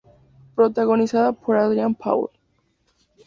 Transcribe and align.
Protagonizada 0.55 1.31
por 1.31 1.57
Adrian 1.57 1.93
Paul. 1.93 2.31